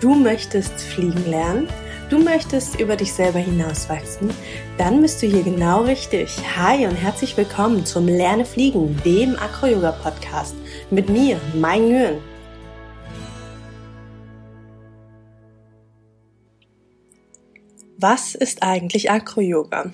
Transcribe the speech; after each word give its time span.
Du 0.00 0.14
möchtest 0.14 0.74
fliegen 0.82 1.24
lernen? 1.30 1.68
Du 2.10 2.18
möchtest 2.18 2.78
über 2.78 2.96
dich 2.96 3.14
selber 3.14 3.38
hinauswachsen? 3.38 4.28
Dann 4.76 5.00
bist 5.00 5.22
du 5.22 5.26
hier 5.26 5.42
genau 5.42 5.84
richtig. 5.84 6.36
Hi 6.54 6.86
und 6.86 6.96
herzlich 6.96 7.34
willkommen 7.34 7.86
zum 7.86 8.06
Lerne 8.06 8.44
Fliegen, 8.44 9.00
dem 9.06 9.36
Acro-Yoga-Podcast. 9.36 10.54
Mit 10.90 11.08
mir, 11.08 11.40
Mai 11.54 11.78
Nguyen. 11.78 12.18
Was 17.96 18.34
ist 18.34 18.62
eigentlich 18.62 19.10
Acro-Yoga? 19.10 19.92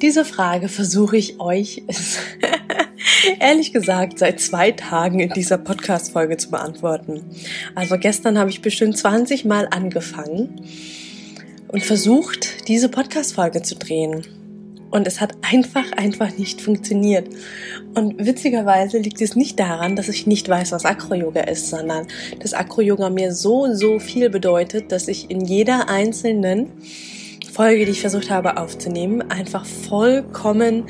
Diese 0.00 0.24
Frage 0.24 0.68
versuche 0.68 1.16
ich 1.16 1.40
euch 1.40 1.82
ehrlich 3.40 3.72
gesagt 3.72 4.18
seit 4.18 4.40
zwei 4.40 4.72
Tagen 4.72 5.20
in 5.20 5.30
dieser 5.30 5.58
Podcast-Folge 5.58 6.36
zu 6.36 6.50
beantworten. 6.50 7.24
Also 7.74 7.98
gestern 7.98 8.38
habe 8.38 8.50
ich 8.50 8.62
bestimmt 8.62 8.96
20 8.96 9.44
Mal 9.44 9.68
angefangen 9.70 10.60
und 11.68 11.82
versucht, 11.82 12.68
diese 12.68 12.88
Podcast-Folge 12.88 13.62
zu 13.62 13.76
drehen. 13.76 14.26
Und 14.90 15.06
es 15.06 15.20
hat 15.20 15.36
einfach, 15.42 15.92
einfach 15.92 16.36
nicht 16.38 16.60
funktioniert. 16.60 17.28
Und 17.94 18.24
witzigerweise 18.24 18.98
liegt 18.98 19.20
es 19.20 19.34
nicht 19.34 19.58
daran, 19.58 19.96
dass 19.96 20.08
ich 20.08 20.26
nicht 20.26 20.48
weiß, 20.48 20.72
was 20.72 20.84
Acro-Yoga 20.84 21.42
ist, 21.42 21.68
sondern 21.68 22.06
dass 22.40 22.54
Acro-Yoga 22.54 23.10
mir 23.10 23.34
so, 23.34 23.74
so 23.74 23.98
viel 23.98 24.30
bedeutet, 24.30 24.92
dass 24.92 25.08
ich 25.08 25.30
in 25.30 25.44
jeder 25.44 25.88
einzelnen 25.88 26.68
Folge, 27.52 27.84
die 27.84 27.92
ich 27.92 28.00
versucht 28.00 28.30
habe 28.30 28.58
aufzunehmen, 28.58 29.22
einfach 29.30 29.66
vollkommen 29.66 30.84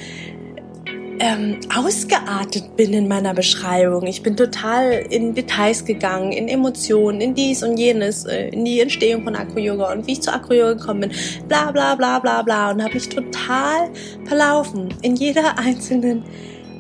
ähm, 1.20 1.60
ausgeartet 1.74 2.76
bin 2.76 2.92
in 2.92 3.08
meiner 3.08 3.34
Beschreibung. 3.34 4.06
Ich 4.06 4.22
bin 4.22 4.36
total 4.36 5.04
in 5.10 5.34
Details 5.34 5.84
gegangen, 5.84 6.32
in 6.32 6.48
Emotionen, 6.48 7.20
in 7.20 7.34
dies 7.34 7.62
und 7.62 7.76
jenes, 7.76 8.24
äh, 8.24 8.48
in 8.48 8.64
die 8.64 8.80
Entstehung 8.80 9.24
von 9.24 9.36
Acro-Yoga 9.36 9.92
und 9.92 10.06
wie 10.06 10.12
ich 10.12 10.22
zu 10.22 10.32
Acro-Yoga 10.32 10.74
gekommen 10.74 11.00
bin, 11.00 11.12
bla 11.48 11.70
bla 11.70 11.94
bla 11.94 12.18
bla 12.18 12.42
bla 12.42 12.70
und 12.70 12.82
habe 12.82 12.94
mich 12.94 13.08
total 13.08 13.90
verlaufen 14.24 14.94
in 15.02 15.16
jeder 15.16 15.58
einzelnen 15.58 16.24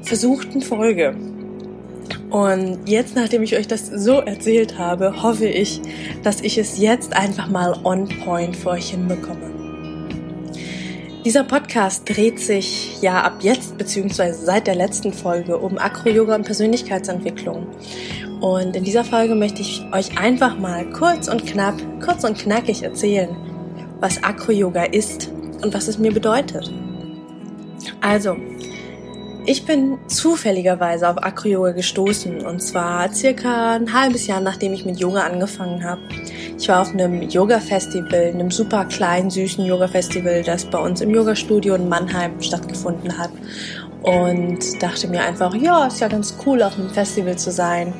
versuchten 0.02 0.62
Folge. 0.62 1.16
Und 2.30 2.80
jetzt, 2.86 3.14
nachdem 3.14 3.42
ich 3.42 3.56
euch 3.56 3.68
das 3.68 3.86
so 3.86 4.20
erzählt 4.20 4.78
habe, 4.78 5.22
hoffe 5.22 5.46
ich, 5.46 5.80
dass 6.22 6.40
ich 6.40 6.58
es 6.58 6.78
jetzt 6.78 7.14
einfach 7.14 7.48
mal 7.48 7.78
on 7.84 8.08
point 8.24 8.56
für 8.56 8.70
euch 8.70 8.90
hinbekomme. 8.90 9.55
Dieser 11.26 11.42
Podcast 11.42 12.08
dreht 12.08 12.38
sich 12.38 13.02
ja 13.02 13.20
ab 13.20 13.38
jetzt 13.40 13.76
beziehungsweise 13.76 14.44
seit 14.44 14.68
der 14.68 14.76
letzten 14.76 15.12
Folge 15.12 15.58
um 15.58 15.76
Acro-Yoga 15.76 16.36
und 16.36 16.44
Persönlichkeitsentwicklung. 16.44 17.66
Und 18.40 18.76
in 18.76 18.84
dieser 18.84 19.02
Folge 19.02 19.34
möchte 19.34 19.60
ich 19.60 19.82
euch 19.92 20.16
einfach 20.16 20.56
mal 20.56 20.88
kurz 20.92 21.26
und 21.26 21.44
knapp, 21.44 21.74
kurz 22.00 22.22
und 22.22 22.38
knackig 22.38 22.84
erzählen, 22.84 23.36
was 23.98 24.22
Acro-Yoga 24.22 24.84
ist 24.84 25.28
und 25.62 25.74
was 25.74 25.88
es 25.88 25.98
mir 25.98 26.12
bedeutet. 26.12 26.72
Also, 28.00 28.36
ich 29.46 29.64
bin 29.64 29.98
zufälligerweise 30.08 31.08
auf 31.08 31.22
Acro-Yoga 31.22 31.70
gestoßen 31.70 32.44
und 32.44 32.60
zwar 32.60 33.12
circa 33.12 33.74
ein 33.74 33.92
halbes 33.92 34.26
Jahr 34.26 34.40
nachdem 34.40 34.72
ich 34.72 34.84
mit 34.84 34.98
Yoga 34.98 35.20
angefangen 35.20 35.84
habe. 35.84 36.00
Ich 36.58 36.68
war 36.68 36.82
auf 36.82 36.92
einem 36.92 37.22
Yoga-Festival, 37.22 38.32
einem 38.34 38.50
super 38.50 38.86
kleinen, 38.86 39.30
süßen 39.30 39.64
Yoga-Festival, 39.64 40.42
das 40.42 40.64
bei 40.64 40.78
uns 40.78 41.00
im 41.00 41.10
Yoga-Studio 41.10 41.74
in 41.74 41.88
Mannheim 41.88 42.40
stattgefunden 42.40 43.16
hat. 43.16 43.30
Und 44.02 44.82
dachte 44.82 45.08
mir 45.08 45.22
einfach, 45.22 45.54
ja, 45.54 45.86
ist 45.86 46.00
ja 46.00 46.08
ganz 46.08 46.36
cool, 46.46 46.62
auf 46.62 46.78
einem 46.78 46.90
Festival 46.90 47.36
zu 47.36 47.50
sein. 47.52 47.92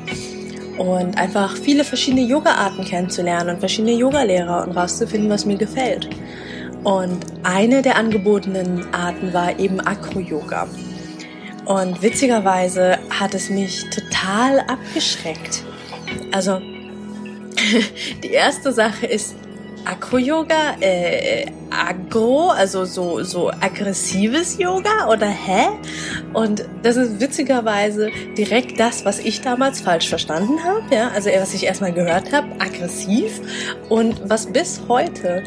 Und 0.77 1.17
einfach 1.17 1.55
viele 1.55 1.83
verschiedene 1.83 2.23
Yoga-Arten 2.23 2.83
kennenzulernen 2.83 3.51
und 3.51 3.59
verschiedene 3.59 3.93
Yogalehrer 3.93 4.63
und 4.65 4.75
rauszufinden, 4.75 5.29
was 5.29 5.45
mir 5.45 5.57
gefällt. 5.57 6.09
Und 6.83 7.19
eine 7.43 7.81
der 7.81 7.97
angebotenen 7.97 8.91
Arten 8.93 9.33
war 9.33 9.59
eben 9.59 9.79
Acro-Yoga. 9.79 10.67
Und 11.67 12.01
witzigerweise 12.01 12.97
hat 13.09 13.33
es 13.33 13.49
mich 13.49 13.85
total 13.89 14.61
abgeschreckt. 14.61 15.63
Also 16.31 16.61
Die 18.23 18.31
erste 18.31 18.71
Sache 18.71 19.05
ist 19.05 19.35
Akro-Yoga, 19.85 20.75
äh, 20.81 21.45
Agro, 21.69 22.49
also 22.49 22.83
so, 22.85 23.23
so 23.23 23.49
aggressives 23.49 24.57
Yoga 24.57 25.07
oder 25.09 25.27
hä? 25.27 25.67
Und 26.33 26.65
das 26.83 26.97
ist 26.97 27.21
witzigerweise 27.21 28.11
direkt 28.37 28.79
das, 28.79 29.05
was 29.05 29.19
ich 29.19 29.41
damals 29.41 29.79
falsch 29.79 30.09
verstanden 30.09 30.63
habe, 30.63 30.83
ja, 30.93 31.09
also 31.09 31.29
was 31.29 31.53
ich 31.53 31.65
erstmal 31.65 31.93
gehört 31.93 32.33
habe, 32.33 32.47
aggressiv 32.59 33.39
und 33.89 34.29
was 34.29 34.47
bis 34.47 34.81
heute 34.89 35.43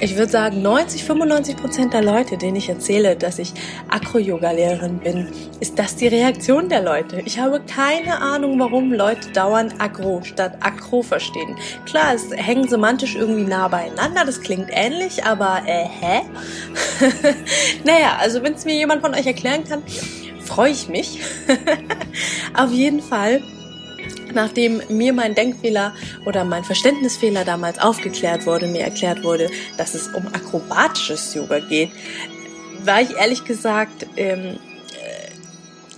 ich 0.00 0.16
würde 0.16 0.30
sagen, 0.30 0.62
90, 0.62 1.04
95 1.04 1.56
Prozent 1.56 1.92
der 1.92 2.02
Leute, 2.02 2.36
denen 2.36 2.56
ich 2.56 2.68
erzähle, 2.68 3.16
dass 3.16 3.38
ich 3.38 3.52
Akro-Yoga-Lehrerin 3.88 4.98
bin, 4.98 5.28
ist 5.60 5.78
das 5.78 5.96
die 5.96 6.06
Reaktion 6.06 6.68
der 6.68 6.82
Leute. 6.82 7.22
Ich 7.24 7.38
habe 7.38 7.60
keine 7.60 8.20
Ahnung, 8.20 8.58
warum 8.58 8.92
Leute 8.92 9.30
dauernd 9.32 9.74
Agro 9.80 10.22
statt 10.22 10.58
Akro 10.60 11.02
verstehen. 11.02 11.56
Klar, 11.86 12.14
es 12.14 12.30
hängt 12.30 12.70
semantisch 12.70 13.16
irgendwie 13.16 13.44
nah 13.44 13.68
beieinander, 13.68 14.24
das 14.24 14.40
klingt 14.40 14.68
ähnlich, 14.70 15.24
aber 15.24 15.62
äh, 15.66 15.84
hä? 15.84 16.22
naja, 17.84 18.18
also 18.20 18.42
wenn 18.42 18.54
es 18.54 18.64
mir 18.64 18.74
jemand 18.74 19.02
von 19.02 19.14
euch 19.14 19.26
erklären 19.26 19.64
kann, 19.64 19.82
freue 20.44 20.70
ich 20.70 20.88
mich. 20.88 21.20
Auf 22.54 22.70
jeden 22.70 23.00
Fall 23.00 23.42
nachdem 24.32 24.82
mir 24.88 25.12
mein 25.12 25.34
Denkfehler 25.34 25.94
oder 26.26 26.44
mein 26.44 26.64
Verständnisfehler 26.64 27.44
damals 27.44 27.78
aufgeklärt 27.78 28.46
wurde, 28.46 28.66
mir 28.66 28.82
erklärt 28.82 29.24
wurde, 29.24 29.50
dass 29.76 29.94
es 29.94 30.08
um 30.08 30.26
akrobatisches 30.28 31.34
Yoga 31.34 31.60
geht, 31.60 31.90
war 32.84 33.00
ich 33.00 33.16
ehrlich 33.16 33.44
gesagt 33.44 34.06
ähm, 34.16 34.58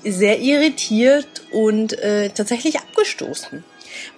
äh, 0.04 0.10
sehr 0.10 0.40
irritiert 0.40 1.42
und 1.50 1.98
äh, 1.98 2.30
tatsächlich 2.30 2.78
abgestoßen. 2.78 3.64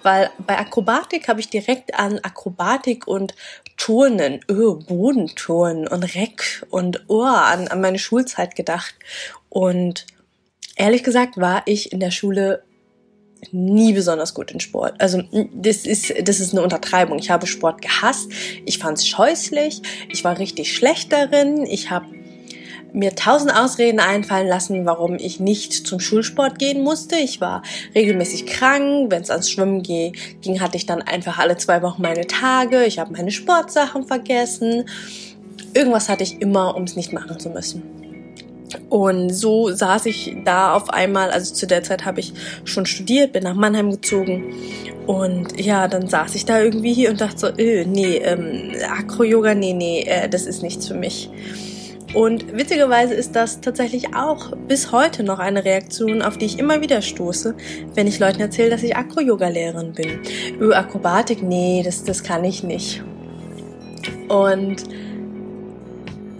Weil 0.01 0.29
bei 0.45 0.57
Akrobatik 0.57 1.27
habe 1.27 1.39
ich 1.39 1.49
direkt 1.49 1.95
an 1.95 2.19
Akrobatik 2.19 3.07
und 3.07 3.33
Turnen, 3.77 4.39
oh, 4.49 4.75
Bodenturnen 4.75 5.87
und 5.87 6.15
Reck 6.15 6.65
und 6.69 7.03
oh, 7.07 7.23
an, 7.23 7.67
an 7.67 7.81
meine 7.81 7.99
Schulzeit 7.99 8.55
gedacht. 8.55 8.95
Und 9.49 10.05
ehrlich 10.75 11.03
gesagt 11.03 11.37
war 11.37 11.63
ich 11.65 11.91
in 11.91 11.99
der 11.99 12.11
Schule 12.11 12.63
nie 13.51 13.93
besonders 13.93 14.33
gut 14.33 14.51
in 14.51 14.59
Sport. 14.59 14.95
Also 14.99 15.23
das 15.53 15.85
ist, 15.85 16.13
das 16.27 16.39
ist 16.39 16.53
eine 16.53 16.61
Untertreibung. 16.61 17.19
Ich 17.19 17.29
habe 17.29 17.47
Sport 17.47 17.81
gehasst. 17.81 18.31
Ich 18.65 18.79
fand 18.79 18.97
es 18.97 19.07
scheußlich. 19.07 19.81
Ich 20.09 20.23
war 20.23 20.39
richtig 20.39 20.75
schlecht 20.75 21.11
darin. 21.11 21.65
Ich 21.65 21.89
habe 21.91 22.05
mir 22.93 23.15
tausend 23.15 23.53
Ausreden 23.53 23.99
einfallen 23.99 24.47
lassen, 24.47 24.85
warum 24.85 25.15
ich 25.15 25.39
nicht 25.39 25.73
zum 25.73 25.99
Schulsport 25.99 26.59
gehen 26.59 26.83
musste. 26.83 27.15
Ich 27.15 27.41
war 27.41 27.63
regelmäßig 27.95 28.45
krank. 28.45 29.11
Wenn 29.11 29.23
es 29.23 29.31
ans 29.31 29.49
Schwimmen 29.49 29.81
ging, 29.81 30.13
hatte 30.59 30.77
ich 30.77 30.85
dann 30.85 31.01
einfach 31.01 31.39
alle 31.39 31.57
zwei 31.57 31.81
Wochen 31.81 32.01
meine 32.01 32.27
Tage. 32.27 32.85
Ich 32.85 32.99
habe 32.99 33.11
meine 33.11 33.31
Sportsachen 33.31 34.05
vergessen. 34.05 34.85
Irgendwas 35.73 36.07
hatte 36.07 36.23
ich 36.23 36.39
immer, 36.41 36.75
um 36.75 36.83
es 36.83 36.95
nicht 36.95 37.13
machen 37.13 37.39
zu 37.39 37.49
müssen. 37.49 38.02
Und 38.89 39.29
so 39.29 39.71
saß 39.71 40.05
ich 40.05 40.35
da 40.45 40.73
auf 40.73 40.89
einmal, 40.89 41.31
also 41.31 41.53
zu 41.53 41.67
der 41.67 41.83
Zeit 41.83 42.05
habe 42.05 42.19
ich 42.19 42.33
schon 42.65 42.85
studiert, 42.85 43.33
bin 43.33 43.43
nach 43.43 43.55
Mannheim 43.55 43.91
gezogen. 43.91 44.53
Und 45.07 45.59
ja, 45.59 45.87
dann 45.87 46.07
saß 46.07 46.35
ich 46.35 46.45
da 46.45 46.61
irgendwie 46.61 46.93
hier 46.93 47.09
und 47.09 47.19
dachte 47.19 47.37
so, 47.37 47.47
öh, 47.47 47.85
nee, 47.85 48.17
ähm, 48.17 48.71
Acro-Yoga, 48.89 49.53
nee, 49.53 49.73
nee, 49.73 50.03
äh, 50.03 50.29
das 50.29 50.45
ist 50.45 50.63
nichts 50.63 50.87
für 50.87 50.93
mich. 50.93 51.29
Und 52.13 52.55
witzigerweise 52.55 53.15
ist 53.15 53.35
das 53.35 53.59
tatsächlich 53.59 54.15
auch 54.15 54.51
bis 54.67 54.91
heute 54.91 55.23
noch 55.23 55.39
eine 55.39 55.65
Reaktion, 55.65 56.21
auf 56.21 56.37
die 56.37 56.45
ich 56.45 56.59
immer 56.59 56.79
wieder 56.79 57.01
stoße, 57.01 57.55
wenn 57.95 58.05
ich 58.05 58.19
Leuten 58.19 58.39
erzähle, 58.39 58.69
dass 58.69 58.83
ich 58.83 58.95
Acro-Yoga-Lehrerin 58.95 59.93
bin. 59.93 60.19
Öh, 60.61 60.73
Akrobatik, 60.73 61.41
nee, 61.41 61.81
das, 61.83 62.03
das 62.03 62.23
kann 62.23 62.43
ich 62.43 62.63
nicht. 62.63 63.03
Und 64.29 64.83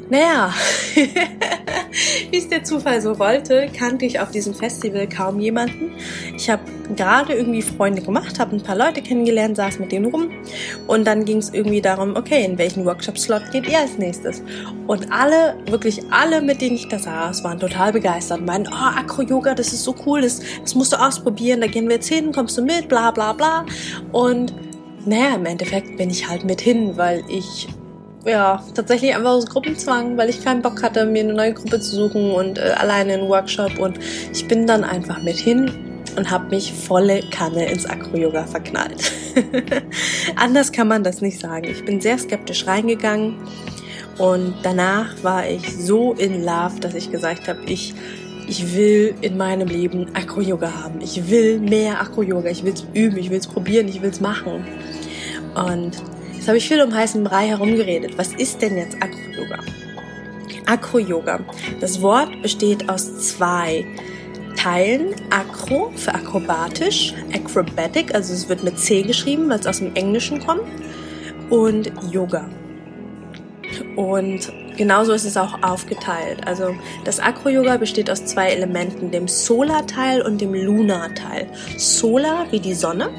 naja, 0.09 0.53
wie 2.31 2.37
es 2.37 2.49
der 2.49 2.63
Zufall 2.63 3.01
so 3.01 3.19
wollte, 3.19 3.67
kannte 3.77 4.05
ich 4.05 4.19
auf 4.19 4.31
diesem 4.31 4.53
Festival 4.53 5.07
kaum 5.07 5.39
jemanden. 5.39 5.91
Ich 6.35 6.49
habe 6.49 6.63
gerade 6.95 7.33
irgendwie 7.33 7.61
Freunde 7.61 8.01
gemacht, 8.01 8.39
habe 8.39 8.55
ein 8.55 8.63
paar 8.63 8.75
Leute 8.75 9.01
kennengelernt, 9.01 9.57
saß 9.57 9.79
mit 9.79 9.91
denen 9.91 10.05
rum 10.07 10.29
und 10.87 11.05
dann 11.05 11.25
ging 11.25 11.37
es 11.37 11.53
irgendwie 11.53 11.81
darum, 11.81 12.15
okay, 12.15 12.43
in 12.43 12.57
welchen 12.57 12.85
Workshop-Slot 12.85 13.51
geht 13.51 13.67
ihr 13.69 13.79
als 13.79 13.97
nächstes? 13.97 14.43
Und 14.87 15.11
alle, 15.11 15.55
wirklich 15.67 16.01
alle, 16.11 16.41
mit 16.41 16.61
denen 16.61 16.75
ich 16.75 16.87
da 16.87 16.99
saß, 16.99 17.43
waren 17.43 17.59
total 17.59 17.93
begeistert 17.93 18.39
und 18.39 18.45
meinten, 18.45 18.73
oh, 18.73 18.99
Acro-Yoga, 18.99 19.55
das 19.55 19.73
ist 19.73 19.83
so 19.83 19.95
cool, 20.05 20.21
das, 20.21 20.41
das 20.61 20.75
musst 20.75 20.93
du 20.93 20.97
ausprobieren, 20.97 21.61
da 21.61 21.67
gehen 21.67 21.87
wir 21.87 21.95
jetzt 21.95 22.09
hin, 22.09 22.31
kommst 22.31 22.57
du 22.57 22.61
mit, 22.61 22.89
bla 22.89 23.11
bla 23.11 23.33
bla. 23.33 23.65
Und 24.11 24.53
naja, 25.05 25.35
im 25.35 25.45
Endeffekt 25.45 25.97
bin 25.97 26.09
ich 26.09 26.27
halt 26.27 26.43
mit 26.43 26.61
hin, 26.61 26.97
weil 26.97 27.23
ich 27.29 27.67
ja, 28.25 28.63
tatsächlich 28.73 29.15
einfach 29.15 29.31
aus 29.31 29.45
Gruppenzwang, 29.45 30.17
weil 30.17 30.29
ich 30.29 30.43
keinen 30.43 30.61
Bock 30.61 30.81
hatte, 30.81 31.05
mir 31.05 31.23
eine 31.23 31.33
neue 31.33 31.53
Gruppe 31.53 31.79
zu 31.79 31.95
suchen 31.95 32.31
und 32.31 32.57
äh, 32.57 32.73
alleine 32.77 33.13
einen 33.13 33.29
Workshop 33.29 33.79
und 33.79 33.99
ich 34.31 34.47
bin 34.47 34.65
dann 34.65 34.83
einfach 34.83 35.21
mit 35.21 35.35
hin 35.35 35.71
und 36.15 36.29
habe 36.29 36.49
mich 36.49 36.71
volle 36.73 37.21
Kanne 37.31 37.69
ins 37.69 37.85
Acro-Yoga 37.85 38.45
verknallt. 38.45 39.11
Anders 40.35 40.71
kann 40.71 40.87
man 40.87 41.03
das 41.03 41.21
nicht 41.21 41.39
sagen. 41.39 41.65
Ich 41.65 41.83
bin 41.83 41.99
sehr 41.99 42.17
skeptisch 42.17 42.67
reingegangen 42.67 43.35
und 44.17 44.55
danach 44.63 45.23
war 45.23 45.47
ich 45.47 45.75
so 45.75 46.13
in 46.13 46.43
Love, 46.43 46.79
dass 46.79 46.93
ich 46.93 47.11
gesagt 47.11 47.47
habe, 47.47 47.59
ich 47.65 47.93
ich 48.45 48.75
will 48.75 49.15
in 49.21 49.37
meinem 49.37 49.69
Leben 49.69 50.07
Acro-Yoga 50.13 50.83
haben. 50.83 50.99
Ich 50.99 51.29
will 51.29 51.59
mehr 51.59 52.01
Acro-Yoga. 52.01 52.49
Ich 52.49 52.63
will 52.65 52.73
es 52.73 52.85
üben, 52.93 53.17
ich 53.17 53.29
will 53.29 53.37
es 53.37 53.47
probieren, 53.47 53.87
ich 53.87 54.01
will 54.01 54.09
es 54.09 54.19
machen. 54.19 54.65
Und 55.55 55.93
jetzt 56.43 56.49
habe 56.49 56.57
ich 56.57 56.67
viel 56.67 56.81
um 56.81 56.93
heißen 56.93 57.23
Brei 57.23 57.47
herumgeredet. 57.47 58.17
Was 58.17 58.33
ist 58.33 58.61
denn 58.61 58.75
jetzt 58.75 58.97
Acro-Yoga? 59.01 59.59
Acro-Yoga. 60.65 61.39
Das 61.79 62.01
Wort 62.01 62.41
besteht 62.41 62.89
aus 62.89 63.17
zwei 63.29 63.85
Teilen. 64.57 65.15
Acro 65.29 65.93
für 65.95 66.13
akrobatisch, 66.13 67.13
acrobatic, 67.33 68.13
also 68.13 68.33
es 68.33 68.49
wird 68.49 68.61
mit 68.61 68.77
C 68.77 69.03
geschrieben, 69.03 69.47
weil 69.47 69.61
es 69.61 69.67
aus 69.67 69.79
dem 69.79 69.95
Englischen 69.95 70.45
kommt. 70.45 70.63
Und 71.49 71.93
Yoga. 72.11 72.49
Und 73.95 74.51
genauso 74.75 75.13
ist 75.13 75.23
es 75.23 75.37
auch 75.37 75.63
aufgeteilt. 75.63 76.45
Also 76.45 76.75
das 77.05 77.21
Acro-Yoga 77.21 77.77
besteht 77.77 78.09
aus 78.09 78.25
zwei 78.25 78.49
Elementen, 78.49 79.11
dem 79.11 79.29
Solar-Teil 79.29 80.21
und 80.21 80.41
dem 80.41 80.53
Lunar-Teil. 80.53 81.47
Solar 81.77 82.51
wie 82.51 82.59
die 82.59 82.73
Sonne 82.73 83.11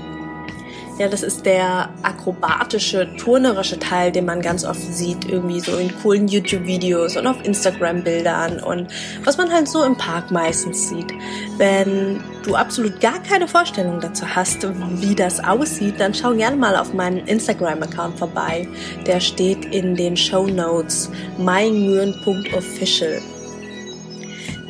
ja, 0.98 1.08
das 1.08 1.24
ist 1.24 1.44
der 1.44 1.88
akrobatische, 2.02 3.08
turnerische 3.16 3.78
Teil, 3.80 4.12
den 4.12 4.26
man 4.26 4.40
ganz 4.40 4.64
oft 4.64 4.80
sieht, 4.80 5.28
irgendwie 5.28 5.58
so 5.58 5.76
in 5.76 5.92
coolen 6.00 6.28
YouTube-Videos 6.28 7.16
und 7.16 7.26
auf 7.26 7.44
Instagram-Bildern 7.44 8.60
und 8.60 8.86
was 9.24 9.36
man 9.36 9.52
halt 9.52 9.68
so 9.68 9.82
im 9.82 9.96
Park 9.96 10.30
meistens 10.30 10.88
sieht. 10.88 11.12
Wenn 11.56 12.22
du 12.44 12.54
absolut 12.54 13.00
gar 13.00 13.20
keine 13.24 13.48
Vorstellung 13.48 14.00
dazu 14.00 14.24
hast, 14.24 14.66
wie 15.00 15.16
das 15.16 15.42
aussieht, 15.42 15.98
dann 15.98 16.14
schau 16.14 16.32
gerne 16.32 16.56
mal 16.56 16.76
auf 16.76 16.94
meinen 16.94 17.26
Instagram-Account 17.26 18.16
vorbei. 18.18 18.68
Der 19.04 19.18
steht 19.18 19.64
in 19.64 19.96
den 19.96 20.16
Show 20.16 20.46
Notes 20.46 21.10
meinguren.official. 21.38 23.20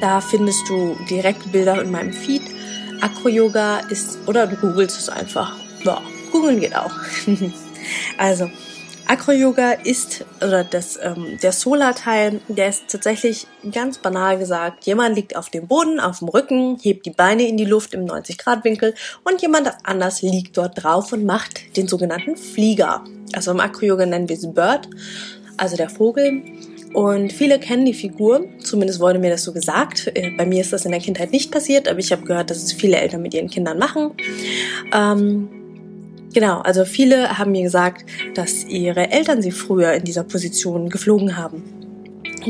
Da 0.00 0.21
findest 0.23 0.69
du 0.69 0.97
direkt 1.11 1.53
Bilder 1.53 1.82
in 1.82 1.91
meinem 1.91 2.12
Feed. 2.12 2.43
Acro-Yoga 3.03 3.81
ist, 3.91 4.19
oder 4.26 4.47
du 4.47 4.56
googelst 4.56 4.99
es 4.99 5.09
einfach. 5.11 5.56
Ja, 5.85 6.00
googeln 6.34 6.60
geht 6.60 6.75
auch. 6.75 6.90
also, 8.19 8.50
Acro-Yoga 9.06 9.72
ist, 9.72 10.25
oder 10.38 10.64
das, 10.64 10.98
ähm, 11.00 11.38
der 11.42 11.52
Solar-Teil, 11.52 12.40
der 12.48 12.69
ist 12.69 12.88
tatsächlich 12.88 13.46
ganz 13.70 13.98
banal 13.98 14.38
gesagt, 14.38 14.86
jemand 14.86 15.14
liegt 15.14 15.36
auf 15.36 15.50
dem 15.50 15.69
Boden, 15.69 16.00
auf 16.00 16.19
dem 16.19 16.28
Rücken, 16.28 16.78
hebt 16.81 17.06
die 17.06 17.10
Beine 17.10 17.46
in 17.46 17.56
die 17.56 17.66
Luft 17.66 17.94
im 17.94 18.06
90-Grad-Winkel 18.06 18.94
und 19.22 19.42
jemand 19.42 19.70
anders 19.84 20.22
liegt 20.22 20.56
dort 20.56 20.82
drauf 20.82 21.12
und 21.12 21.25
macht 21.25 21.76
den 21.76 21.86
sogenannten 21.86 22.37
Flieger. 22.37 23.04
Also 23.34 23.50
im 23.50 23.60
Acro-Yoga 23.60 24.06
nennen 24.06 24.28
wir 24.28 24.37
es 24.37 24.52
Bird, 24.52 24.88
also 25.56 25.76
der 25.76 25.90
Vogel. 25.90 26.42
Und 26.94 27.32
viele 27.32 27.58
kennen 27.58 27.84
die 27.84 27.94
Figur, 27.94 28.46
zumindest 28.60 29.00
wurde 29.00 29.19
mir 29.19 29.30
das 29.30 29.42
so 29.42 29.52
gesagt. 29.52 30.12
Äh, 30.14 30.30
bei 30.38 30.46
mir 30.46 30.60
ist 30.60 30.72
das 30.72 30.84
in 30.84 30.92
der 30.92 31.00
Kindheit 31.00 31.32
nicht 31.32 31.50
passiert, 31.50 31.88
aber 31.88 31.98
ich 31.98 32.12
habe 32.12 32.22
gehört, 32.22 32.50
dass 32.50 32.62
es 32.62 32.72
viele 32.72 32.96
Eltern 32.96 33.20
mit 33.20 33.34
ihren 33.34 33.50
Kindern 33.50 33.78
machen. 33.78 34.12
Ähm, 34.92 35.63
Genau, 36.32 36.61
also 36.61 36.85
viele 36.85 37.38
haben 37.38 37.53
mir 37.53 37.62
gesagt, 37.62 38.05
dass 38.35 38.65
ihre 38.65 39.11
Eltern 39.11 39.43
sie 39.43 39.53
früher 39.53 39.93
in 39.93 40.05
dieser 40.05 40.25
Position 40.25 40.88
geflogen 40.88 41.37
haben. 41.37 41.62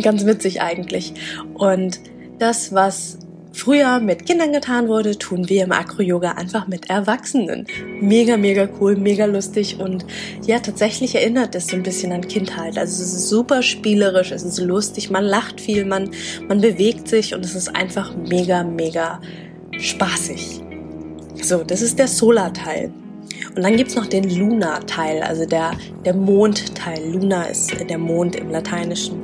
Ganz 0.03 0.25
witzig 0.25 0.61
eigentlich. 0.63 1.15
Und 1.55 2.01
das, 2.39 2.73
was 2.73 3.19
früher 3.55 4.01
mit 4.01 4.27
Kindern 4.27 4.53
getan 4.53 4.89
wurde, 4.89 5.17
tun 5.17 5.49
wir 5.49 5.65
im 5.65 5.73
Acro-Yoga 5.73 6.33
einfach 6.33 6.67
mit 6.67 6.91
Erwachsenen. 6.91 7.67
Mega, 8.01 8.37
mega 8.37 8.69
cool, 8.81 8.97
mega 8.97 9.25
lustig 9.27 9.79
und 9.79 10.05
ja, 10.45 10.59
tatsächlich 10.59 11.15
erinnert 11.15 11.55
es 11.55 11.69
so 11.69 11.77
ein 11.77 11.83
bisschen 11.83 12.13
an 12.13 12.27
Kindheit. 12.27 12.77
Also 12.77 13.03
es 13.03 13.15
ist 13.15 13.29
super 13.29 13.63
spielerisch, 13.63 14.33
es 14.33 14.43
ist 14.43 14.59
lustig, 14.59 15.11
man 15.11 15.25
lacht 15.25 15.61
viel, 15.61 15.85
man, 15.85 16.11
man 16.49 16.61
bewegt 16.61 17.09
sich 17.09 17.35
und 17.35 17.45
es 17.45 17.55
ist 17.55 17.75
einfach 17.75 18.15
mega, 18.17 18.65
mega 18.65 19.21
spaßig. 19.79 20.61
So, 21.41 21.63
das 21.63 21.83
ist 21.83 21.99
der 21.99 22.09
Solar-Teil. 22.09 22.93
Und 23.57 23.63
dann 23.63 23.77
gibt's 23.77 23.95
noch 23.95 24.07
den 24.07 24.29
Luna-Teil, 24.29 25.23
also 25.23 25.47
der, 25.47 25.73
der 26.05 26.15
Mondteil. 26.15 27.13
Luna 27.13 27.45
ist 27.45 27.73
der 27.89 27.99
Mond 27.99 28.35
im 28.37 28.51
Lateinischen. 28.51 29.21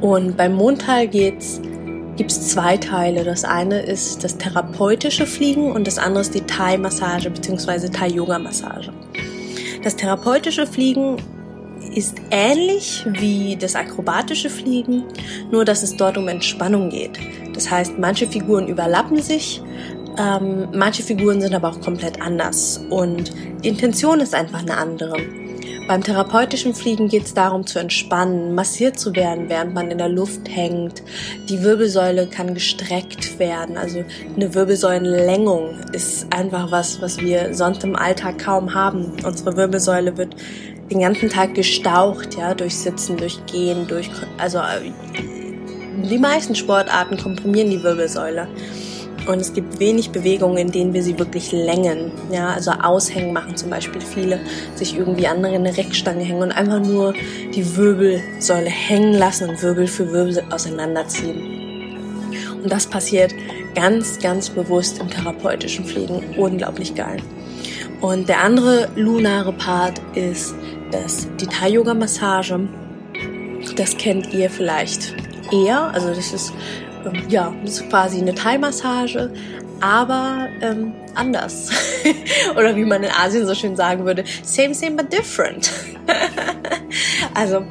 Und 0.00 0.36
beim 0.36 0.54
Mondteil 0.54 1.08
geht's 1.08 1.60
gibt's 2.16 2.48
zwei 2.48 2.76
Teile. 2.76 3.24
Das 3.24 3.44
eine 3.44 3.80
ist 3.80 4.22
das 4.22 4.36
therapeutische 4.36 5.24
Fliegen 5.24 5.72
und 5.72 5.86
das 5.86 5.96
andere 5.96 6.20
ist 6.20 6.34
die 6.34 6.42
Thai-Massage 6.42 7.30
bzw. 7.30 7.88
Thai-Yoga-Massage. 7.88 8.92
Das 9.82 9.96
therapeutische 9.96 10.66
Fliegen 10.66 11.16
ist 11.94 12.16
ähnlich 12.30 13.06
wie 13.06 13.56
das 13.56 13.74
akrobatische 13.74 14.50
Fliegen, 14.50 15.04
nur 15.50 15.64
dass 15.64 15.82
es 15.82 15.96
dort 15.96 16.18
um 16.18 16.28
Entspannung 16.28 16.90
geht. 16.90 17.18
Das 17.54 17.70
heißt, 17.70 17.98
manche 17.98 18.26
Figuren 18.26 18.68
überlappen 18.68 19.22
sich, 19.22 19.62
ähm, 20.18 20.68
manche 20.72 21.02
Figuren 21.02 21.40
sind 21.40 21.54
aber 21.54 21.70
auch 21.70 21.80
komplett 21.80 22.20
anders 22.20 22.80
und 22.90 23.32
die 23.64 23.68
Intention 23.68 24.20
ist 24.20 24.34
einfach 24.34 24.60
eine 24.60 24.76
andere. 24.76 25.16
Beim 25.90 26.04
therapeutischen 26.04 26.72
Fliegen 26.72 27.08
geht 27.08 27.24
es 27.24 27.34
darum 27.34 27.66
zu 27.66 27.80
entspannen, 27.80 28.54
massiert 28.54 28.96
zu 28.96 29.16
werden, 29.16 29.48
während 29.48 29.74
man 29.74 29.90
in 29.90 29.98
der 29.98 30.08
Luft 30.08 30.48
hängt. 30.48 31.02
Die 31.48 31.62
Wirbelsäule 31.64 32.28
kann 32.28 32.54
gestreckt 32.54 33.40
werden. 33.40 33.76
Also 33.76 34.04
eine 34.36 34.54
Wirbelsäulenlängung 34.54 35.80
ist 35.92 36.32
einfach 36.32 36.70
was, 36.70 37.02
was 37.02 37.18
wir 37.18 37.54
sonst 37.54 37.82
im 37.82 37.96
Alltag 37.96 38.38
kaum 38.38 38.72
haben. 38.72 39.16
Unsere 39.24 39.56
Wirbelsäule 39.56 40.16
wird 40.16 40.36
den 40.92 41.00
ganzen 41.00 41.28
Tag 41.28 41.54
gestaucht, 41.54 42.36
ja, 42.36 42.54
durch 42.54 42.76
Sitzen, 42.76 43.16
durch 43.16 43.44
Gehen, 43.46 43.88
durch, 43.88 44.08
also 44.38 44.58
äh, 44.58 44.92
die 46.08 46.18
meisten 46.18 46.54
Sportarten 46.54 47.16
komprimieren 47.16 47.70
die 47.70 47.82
Wirbelsäule. 47.82 48.46
Und 49.30 49.40
es 49.40 49.52
gibt 49.52 49.78
wenig 49.78 50.10
Bewegungen, 50.10 50.58
in 50.58 50.72
denen 50.72 50.92
wir 50.92 51.04
sie 51.04 51.16
wirklich 51.16 51.52
längen. 51.52 52.10
Ja, 52.32 52.48
also 52.48 52.72
aushängen 52.72 53.32
machen 53.32 53.56
zum 53.56 53.70
Beispiel 53.70 54.00
viele, 54.00 54.40
sich 54.74 54.98
irgendwie 54.98 55.28
an 55.28 55.44
eine 55.44 55.76
Reckstange 55.76 56.24
hängen 56.24 56.42
und 56.42 56.50
einfach 56.50 56.80
nur 56.80 57.14
die 57.54 57.76
Wirbelsäule 57.76 58.68
hängen 58.68 59.14
lassen 59.14 59.48
und 59.48 59.62
Wirbel 59.62 59.86
für 59.86 60.10
Wirbel 60.10 60.42
auseinanderziehen. 60.50 61.60
Und 62.60 62.72
das 62.72 62.88
passiert 62.88 63.32
ganz, 63.76 64.18
ganz 64.18 64.50
bewusst 64.50 64.98
im 64.98 65.08
therapeutischen 65.08 65.84
Pflegen. 65.84 66.22
Unglaublich 66.36 66.96
geil. 66.96 67.22
Und 68.00 68.28
der 68.28 68.42
andere 68.42 68.88
lunare 68.96 69.52
Part 69.52 70.00
ist 70.16 70.54
das, 70.90 71.28
die 71.40 71.46
Thai-Yoga-Massage. 71.46 72.58
Das 73.76 73.96
kennt 73.96 74.34
ihr 74.34 74.50
vielleicht 74.50 75.14
eher. 75.52 75.92
Also 75.94 76.08
das 76.08 76.32
ist 76.32 76.52
ja, 77.28 77.52
das 77.62 77.80
ist 77.80 77.90
quasi 77.90 78.18
eine 78.18 78.34
Thai-Massage, 78.34 79.30
aber 79.80 80.48
ähm, 80.60 80.92
anders. 81.14 81.70
Oder 82.56 82.76
wie 82.76 82.84
man 82.84 83.02
in 83.02 83.10
Asien 83.10 83.46
so 83.46 83.54
schön 83.54 83.76
sagen 83.76 84.04
würde, 84.04 84.24
same, 84.42 84.74
same, 84.74 84.96
but 84.96 85.12
different. 85.12 85.70
also, 87.34 87.64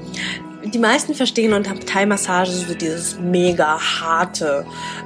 die 0.63 0.79
meisten 0.79 1.13
verstehen 1.13 1.53
unter 1.53 1.79
Thai-Massage 1.79 2.51
so 2.51 2.73
dieses 2.73 3.19
mega 3.19 3.79
harte, 3.79 4.65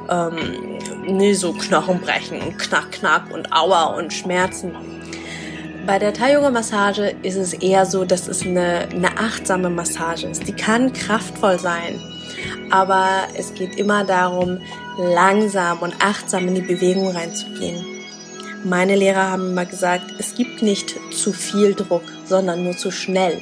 ähm, 0.09 0.79
nee, 1.05 1.33
so 1.33 1.53
Knochenbrechen 1.53 2.41
und 2.41 2.57
Knack, 2.57 2.91
Knack 2.93 3.31
und 3.31 3.51
Aua 3.53 3.95
und 3.95 4.11
Schmerzen. 4.11 4.73
Bei 5.85 5.99
der 5.99 6.13
Thai-Yoga-Massage 6.13 7.13
ist 7.23 7.35
es 7.35 7.53
eher 7.53 7.85
so, 7.85 8.05
dass 8.05 8.29
es 8.29 8.43
eine, 8.43 8.87
eine 8.93 9.17
achtsame 9.17 9.69
Massage 9.69 10.27
ist. 10.27 10.47
Die 10.47 10.53
kann 10.53 10.93
kraftvoll 10.93 11.59
sein 11.59 11.99
aber 12.69 13.27
es 13.35 13.53
geht 13.53 13.75
immer 13.77 14.03
darum, 14.03 14.59
langsam 14.97 15.79
und 15.79 15.95
achtsam 15.99 16.47
in 16.47 16.55
die 16.55 16.61
Bewegung 16.61 17.09
reinzugehen. 17.09 17.85
Meine 18.63 18.95
Lehrer 18.95 19.29
haben 19.29 19.51
immer 19.51 19.65
gesagt, 19.65 20.05
es 20.19 20.35
gibt 20.35 20.61
nicht 20.61 20.95
zu 21.11 21.33
viel 21.33 21.73
Druck, 21.73 22.03
sondern 22.25 22.63
nur 22.63 22.77
zu 22.77 22.91
schnell. 22.91 23.41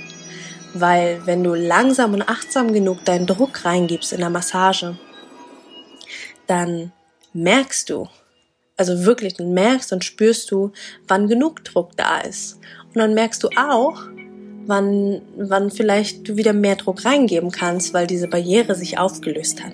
Weil 0.74 1.21
wenn 1.25 1.43
du 1.43 1.53
langsam 1.53 2.13
und 2.13 2.24
achtsam 2.24 2.74
genug 2.74 3.05
deinen 3.05 3.27
Druck 3.27 3.65
reingibst 3.65 4.13
in 4.13 4.19
der 4.19 4.29
Massage, 4.29 4.98
dann 6.48 6.91
merkst 7.33 7.89
du, 7.89 8.07
also 8.77 9.05
wirklich, 9.05 9.36
dann 9.36 9.53
merkst 9.53 9.93
und 9.93 10.03
spürst 10.03 10.50
du, 10.50 10.71
wann 11.07 11.27
genug 11.27 11.63
Druck 11.65 11.95
da 11.98 12.19
ist. 12.19 12.60
Und 12.88 12.95
dann 12.95 13.13
merkst 13.13 13.43
du 13.43 13.50
auch, 13.55 14.01
wann, 14.65 15.22
wann 15.38 15.72
vielleicht 15.72 16.27
du 16.27 16.38
wieder 16.38 16.53
mehr 16.53 16.75
Druck 16.75 17.06
reingeben 17.06 17.51
kannst, 17.51 17.94
weil 17.94 18.08
diese 18.08 18.27
Barriere 18.27 18.75
sich 18.75 18.98
aufgelöst 18.98 19.63
hat. 19.63 19.74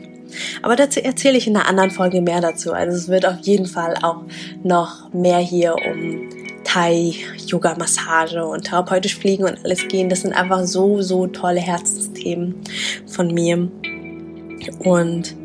Aber 0.61 0.75
dazu 0.75 1.03
erzähle 1.03 1.37
ich 1.37 1.47
in 1.47 1.55
einer 1.55 1.67
anderen 1.67 1.91
Folge 1.91 2.21
mehr 2.21 2.41
dazu. 2.41 2.73
Also 2.73 2.97
es 2.97 3.07
wird 3.07 3.25
auf 3.25 3.39
jeden 3.41 3.65
Fall 3.65 3.95
auch 4.01 4.23
noch 4.63 5.13
mehr 5.13 5.39
hier 5.39 5.75
um 5.75 6.29
Thai, 6.63 7.13
Yoga, 7.45 7.75
Massage 7.77 8.45
und 8.45 8.65
therapeutisch 8.65 9.15
Fliegen 9.15 9.45
und 9.45 9.63
alles 9.63 9.87
gehen. 9.87 10.09
Das 10.09 10.21
sind 10.21 10.33
einfach 10.33 10.65
so, 10.65 11.01
so 11.01 11.27
tolle 11.27 11.61
Herzensthemen 11.61 12.55
von 13.05 13.33
mir. 13.33 13.69
Und 14.79 15.35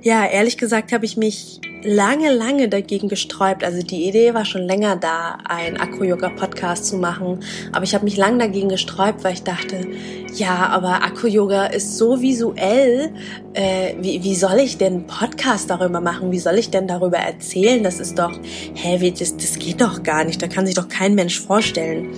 ja, 0.00 0.24
ehrlich 0.24 0.56
gesagt 0.56 0.92
habe 0.92 1.04
ich 1.04 1.16
mich 1.16 1.60
lange, 1.82 2.32
lange 2.32 2.68
dagegen 2.68 3.08
gesträubt. 3.08 3.64
Also 3.64 3.82
die 3.82 4.08
Idee 4.08 4.34
war 4.34 4.44
schon 4.44 4.62
länger 4.62 4.96
da, 4.96 5.38
einen 5.44 5.76
Akro-Yoga-Podcast 5.76 6.86
zu 6.86 6.96
machen. 6.96 7.40
Aber 7.72 7.84
ich 7.84 7.94
habe 7.94 8.04
mich 8.04 8.16
lange 8.16 8.38
dagegen 8.38 8.68
gesträubt, 8.68 9.24
weil 9.24 9.34
ich 9.34 9.42
dachte, 9.42 9.86
ja, 10.34 10.68
aber 10.68 11.02
Akro-Yoga 11.02 11.66
ist 11.66 11.96
so 11.96 12.20
visuell. 12.20 13.12
Äh, 13.54 13.94
wie, 14.00 14.22
wie 14.22 14.34
soll 14.34 14.58
ich 14.58 14.78
denn 14.78 15.06
Podcast 15.06 15.70
darüber 15.70 16.00
machen? 16.00 16.32
Wie 16.32 16.38
soll 16.38 16.58
ich 16.58 16.70
denn 16.70 16.86
darüber 16.86 17.18
erzählen? 17.18 17.82
Das 17.82 18.00
ist 18.00 18.18
doch, 18.18 18.32
hä, 18.74 19.00
wie, 19.00 19.12
das, 19.12 19.36
das 19.36 19.58
geht 19.58 19.80
doch 19.80 20.02
gar 20.02 20.24
nicht. 20.24 20.42
Da 20.42 20.48
kann 20.48 20.66
sich 20.66 20.74
doch 20.74 20.88
kein 20.88 21.14
Mensch 21.14 21.40
vorstellen, 21.40 22.08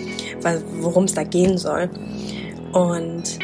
worum 0.81 1.05
es 1.05 1.15
da 1.15 1.23
gehen 1.23 1.59
soll. 1.59 1.91
Und 2.73 3.39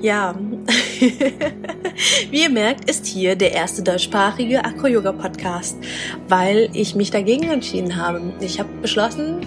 ja, 0.00 0.34
wie 2.30 2.42
ihr 2.42 2.50
merkt, 2.50 2.88
ist 2.88 3.06
hier 3.06 3.36
der 3.36 3.52
erste 3.52 3.82
deutschsprachige 3.82 4.64
Akro-Yoga-Podcast, 4.64 5.76
weil 6.28 6.68
ich 6.72 6.94
mich 6.94 7.10
dagegen 7.10 7.50
entschieden 7.50 7.96
habe. 7.96 8.20
Ich 8.40 8.58
habe 8.58 8.68
beschlossen, 8.80 9.40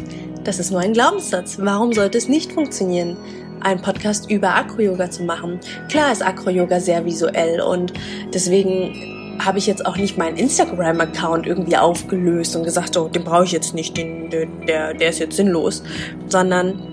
das 0.43 0.59
ist 0.59 0.71
nur 0.71 0.81
ein 0.81 0.93
Glaubenssatz. 0.93 1.57
Warum 1.59 1.93
sollte 1.93 2.17
es 2.17 2.27
nicht 2.27 2.51
funktionieren, 2.51 3.17
einen 3.61 3.81
Podcast 3.81 4.29
über 4.29 4.55
Akro-Yoga 4.55 5.09
zu 5.09 5.23
machen? 5.23 5.59
Klar 5.89 6.11
ist 6.11 6.25
Akro-Yoga 6.25 6.79
sehr 6.79 7.05
visuell 7.05 7.61
und 7.61 7.93
deswegen 8.33 9.37
habe 9.43 9.57
ich 9.57 9.67
jetzt 9.67 9.85
auch 9.85 9.97
nicht 9.97 10.17
meinen 10.17 10.37
Instagram-Account 10.37 11.47
irgendwie 11.47 11.77
aufgelöst 11.77 12.55
und 12.55 12.63
gesagt, 12.63 12.95
oh, 12.97 13.07
den 13.07 13.23
brauche 13.23 13.45
ich 13.45 13.51
jetzt 13.51 13.73
nicht, 13.73 13.97
den, 13.97 14.29
der, 14.29 14.93
der 14.93 15.09
ist 15.09 15.19
jetzt 15.19 15.35
sinnlos, 15.35 15.83
sondern 16.27 16.90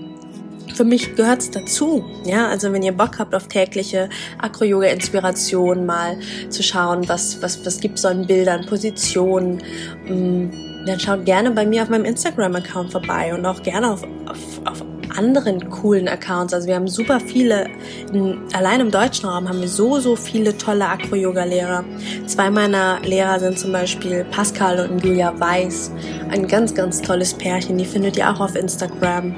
für 0.79 0.85
mich 0.85 1.13
gehört's 1.17 1.51
dazu. 1.51 2.05
Ja, 2.23 2.47
also 2.47 2.71
wenn 2.71 2.81
ihr 2.83 2.93
Bock 2.93 3.19
habt 3.19 3.35
auf 3.35 3.49
tägliche 3.49 4.07
Acro-Yoga-Inspiration, 4.37 5.85
mal 5.85 6.17
zu 6.47 6.63
schauen, 6.63 7.09
was, 7.09 7.41
was, 7.41 7.65
was 7.65 7.81
gibt's 7.81 8.03
so 8.03 8.07
an 8.07 8.25
Bildern, 8.25 8.65
Positionen, 8.65 9.61
mm, 10.07 10.85
dann 10.85 10.97
schaut 10.97 11.25
gerne 11.25 11.51
bei 11.51 11.65
mir 11.65 11.83
auf 11.83 11.89
meinem 11.89 12.05
Instagram-Account 12.05 12.93
vorbei 12.93 13.33
und 13.33 13.45
auch 13.45 13.61
gerne 13.61 13.91
auf, 13.91 14.03
auf, 14.25 14.37
auf 14.63 14.85
anderen 15.17 15.69
coolen 15.69 16.07
Accounts. 16.07 16.53
Also 16.53 16.69
wir 16.69 16.75
haben 16.75 16.87
super 16.87 17.19
viele, 17.19 17.67
in, 18.13 18.37
allein 18.53 18.79
im 18.79 18.89
deutschen 18.89 19.27
Raum 19.27 19.49
haben 19.49 19.59
wir 19.59 19.67
so, 19.67 19.99
so 19.99 20.15
viele 20.15 20.57
tolle 20.57 20.87
Acro-Yoga-Lehrer. 20.87 21.83
Zwei 22.25 22.49
meiner 22.49 23.01
Lehrer 23.01 23.37
sind 23.41 23.59
zum 23.59 23.73
Beispiel 23.73 24.23
Pascal 24.31 24.89
und 24.89 25.03
Julia 25.03 25.37
Weiß. 25.37 25.91
Ein 26.29 26.47
ganz, 26.47 26.73
ganz 26.73 27.01
tolles 27.01 27.33
Pärchen. 27.33 27.77
Die 27.77 27.85
findet 27.85 28.15
ihr 28.15 28.31
auch 28.31 28.39
auf 28.39 28.55
Instagram. 28.55 29.35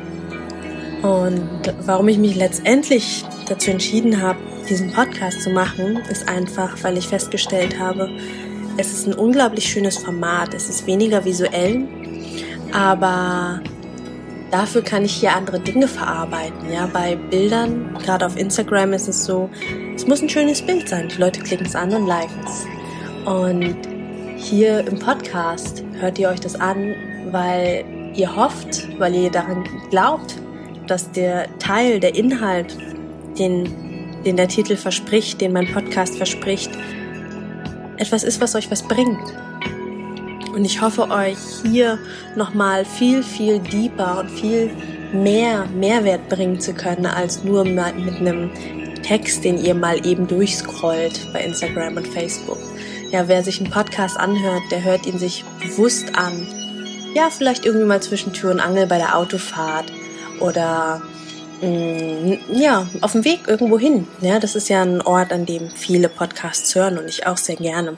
Und 1.01 1.74
warum 1.86 2.08
ich 2.08 2.17
mich 2.17 2.36
letztendlich 2.36 3.25
dazu 3.48 3.72
entschieden 3.72 4.22
habe, 4.22 4.38
diesen 4.70 4.91
Podcast 4.91 5.41
zu 5.41 5.50
machen, 5.50 5.98
ist 6.10 6.27
einfach, 6.29 6.77
weil 6.84 6.98
ich 6.98 7.08
festgestellt 7.08 7.79
habe, 7.79 8.10
es 8.77 8.93
ist 8.93 9.08
ein 9.08 9.13
unglaublich 9.13 9.65
schönes 9.65 9.98
Format. 9.98 10.53
Es 10.53 10.70
ist 10.70 10.86
weniger 10.86 11.25
visuell, 11.25 11.88
aber 12.72 13.62
dafür 14.51 14.81
kann 14.81 15.03
ich 15.03 15.13
hier 15.13 15.36
andere 15.36 15.60
Dinge 15.60 15.88
verarbeiten. 15.88 16.72
Ja, 16.72 16.86
bei 16.86 17.15
Bildern, 17.15 17.96
gerade 18.03 18.25
auf 18.25 18.38
Instagram 18.38 18.93
ist 18.93 19.08
es 19.08 19.25
so, 19.25 19.50
es 19.96 20.08
muss 20.08 20.22
ein 20.22 20.29
schönes 20.29 20.62
Bild 20.62 20.88
sein. 20.88 21.10
Die 21.10 21.20
Leute 21.20 21.41
klicken 21.41 21.65
es 21.65 21.75
an 21.75 21.93
und 21.93 22.05
liken 22.05 22.39
es. 22.46 22.65
Und 23.25 23.75
hier 24.38 24.88
im 24.88 25.00
Podcast 25.00 25.84
hört 26.00 26.17
ihr 26.17 26.29
euch 26.29 26.39
das 26.39 26.60
an, 26.60 26.96
weil 27.31 27.86
ihr 28.15 28.36
hofft, 28.36 28.88
weil 29.00 29.15
ihr 29.15 29.31
daran 29.31 29.63
glaubt, 29.89 30.36
dass 30.91 31.10
der 31.12 31.48
Teil, 31.57 32.01
der 32.01 32.15
Inhalt, 32.15 32.77
den, 33.39 34.24
den 34.25 34.36
der 34.36 34.50
Titel 34.50 34.75
verspricht, 34.75 35.39
den 35.39 35.53
mein 35.53 35.71
Podcast 35.71 36.17
verspricht, 36.17 36.69
etwas 37.95 38.24
ist, 38.24 38.41
was 38.41 38.55
euch 38.55 38.69
was 38.69 38.83
bringt. 38.83 39.33
Und 40.53 40.65
ich 40.65 40.81
hoffe, 40.81 41.10
euch 41.10 41.38
hier 41.63 41.98
nochmal 42.36 42.83
viel, 42.83 43.24
viel 43.24 43.60
deeper 43.60 44.19
und 44.19 44.29
viel 44.29 44.69
mehr 45.13 45.65
Mehrwert 45.67 46.27
bringen 46.27 46.60
zu 46.60 46.74
können, 46.74 47.05
als 47.05 47.45
nur 47.45 47.63
mit 47.63 47.79
einem 47.79 48.51
Text, 49.01 49.45
den 49.45 49.63
ihr 49.63 49.74
mal 49.74 50.05
eben 50.05 50.27
durchscrollt 50.27 51.31
bei 51.31 51.41
Instagram 51.41 51.95
und 51.95 52.07
Facebook. 52.07 52.60
Ja, 53.12 53.29
wer 53.29 53.43
sich 53.43 53.62
einen 53.62 53.71
Podcast 53.71 54.17
anhört, 54.17 54.63
der 54.71 54.83
hört 54.83 55.05
ihn 55.05 55.19
sich 55.19 55.45
bewusst 55.62 56.17
an. 56.17 56.45
Ja, 57.15 57.29
vielleicht 57.29 57.65
irgendwie 57.65 57.86
mal 57.86 58.01
zwischen 58.01 58.33
Tür 58.33 58.51
und 58.51 58.60
Angel 58.60 58.88
bei 58.88 58.98
der 58.98 59.17
Autofahrt 59.17 59.86
oder 60.41 61.01
mh, 61.62 61.67
mm, 61.67 62.39
ja, 62.53 62.88
auf 63.01 63.13
dem 63.13 63.24
Weg 63.25 63.48
irgendwo 63.48 63.79
hin. 63.79 64.07
Ja, 64.21 64.39
das 64.39 64.55
ist 64.55 64.69
ja 64.69 64.81
ein 64.81 65.01
Ort, 65.01 65.31
an 65.31 65.45
dem 65.45 65.69
viele 65.69 66.10
Podcasts 66.10 66.74
hören 66.75 66.98
und 66.98 67.07
ich 67.07 67.25
auch 67.27 67.38
sehr 67.38 67.55
gerne. 67.55 67.98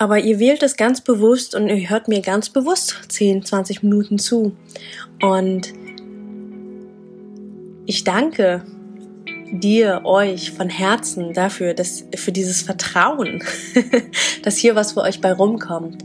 Aber 0.00 0.20
ihr 0.20 0.38
wählt 0.38 0.62
es 0.62 0.76
ganz 0.76 1.00
bewusst 1.00 1.56
und 1.56 1.68
ihr 1.68 1.90
hört 1.90 2.06
mir 2.06 2.20
ganz 2.22 2.50
bewusst 2.50 2.96
10, 3.08 3.44
20 3.44 3.82
Minuten 3.82 4.18
zu. 4.18 4.56
Und 5.20 5.72
ich 7.84 8.04
danke 8.04 8.64
dir, 9.50 10.02
euch 10.04 10.52
von 10.52 10.68
Herzen 10.68 11.32
dafür, 11.32 11.74
dass, 11.74 12.04
für 12.14 12.30
dieses 12.30 12.62
Vertrauen, 12.62 13.42
dass 14.42 14.56
hier 14.56 14.76
was 14.76 14.92
für 14.92 15.00
euch 15.00 15.20
bei 15.20 15.32
rumkommt. 15.32 16.04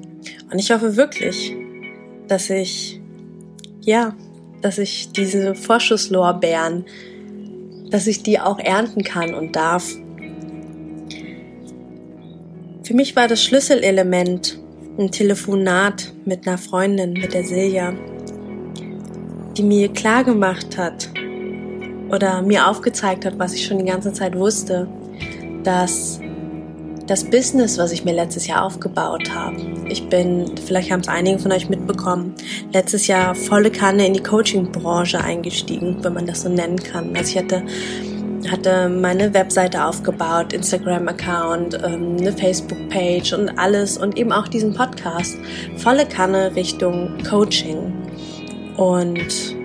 Und 0.51 0.59
ich 0.59 0.71
hoffe 0.71 0.95
wirklich, 0.95 1.55
dass 2.27 2.49
ich 2.49 3.02
ja, 3.85 4.15
dass 4.61 4.77
ich 4.77 5.11
diese 5.11 5.55
Vorschusslorbeeren, 5.55 6.85
dass 7.89 8.07
ich 8.07 8.23
die 8.23 8.39
auch 8.39 8.59
ernten 8.59 9.03
kann 9.03 9.33
und 9.33 9.55
darf. 9.55 9.95
Für 12.83 12.93
mich 12.93 13.15
war 13.15 13.27
das 13.27 13.43
Schlüsselelement 13.43 14.59
ein 14.97 15.11
Telefonat 15.11 16.13
mit 16.25 16.47
einer 16.47 16.57
Freundin, 16.57 17.13
mit 17.13 17.33
der 17.33 17.43
Silja, 17.43 17.93
die 19.57 19.63
mir 19.63 19.89
klar 19.89 20.23
gemacht 20.23 20.77
hat 20.77 21.09
oder 22.09 22.41
mir 22.41 22.67
aufgezeigt 22.67 23.25
hat, 23.25 23.39
was 23.39 23.53
ich 23.53 23.65
schon 23.65 23.79
die 23.79 23.85
ganze 23.85 24.13
Zeit 24.13 24.37
wusste, 24.37 24.87
dass 25.63 26.19
das 27.07 27.23
Business, 27.25 27.77
was 27.77 27.91
ich 27.91 28.05
mir 28.05 28.13
letztes 28.13 28.47
Jahr 28.47 28.63
aufgebaut 28.63 29.33
habe. 29.33 29.57
Ich 29.89 30.07
bin, 30.07 30.51
vielleicht 30.65 30.91
haben 30.91 31.01
es 31.01 31.07
einige 31.07 31.39
von 31.39 31.51
euch 31.51 31.69
mitbekommen, 31.69 32.33
letztes 32.71 33.07
Jahr 33.07 33.35
volle 33.35 33.71
Kanne 33.71 34.07
in 34.07 34.13
die 34.13 34.23
Coaching-Branche 34.23 35.19
eingestiegen, 35.19 35.97
wenn 36.01 36.13
man 36.13 36.25
das 36.25 36.41
so 36.41 36.49
nennen 36.49 36.77
kann. 36.77 37.15
Also 37.15 37.31
ich 37.31 37.37
hatte 37.37 37.63
hatte 38.51 38.89
meine 38.89 39.33
Webseite 39.33 39.83
aufgebaut, 39.85 40.53
Instagram-Account, 40.53 41.79
ähm, 41.83 42.17
eine 42.19 42.31
Facebook-Page 42.33 43.33
und 43.33 43.57
alles 43.57 43.97
und 43.97 44.17
eben 44.17 44.31
auch 44.31 44.47
diesen 44.47 44.73
Podcast. 44.73 45.37
Volle 45.77 46.05
Kanne 46.05 46.55
Richtung 46.55 47.17
Coaching. 47.27 47.93
Und 48.77 49.55